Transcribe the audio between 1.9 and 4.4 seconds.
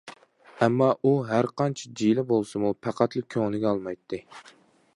جىلە بولسىمۇ پەقەتلا كۆڭلىگە ئالمايتتى.